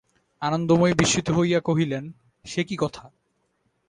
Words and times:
আনন্দময়ী 0.41 0.93
বিস্মিত 0.93 1.27
হইয়া 1.29 1.59
কহিলেন, 1.59 2.03
সে 2.45 2.61
কী 2.63 2.75
কথা! 2.75 3.03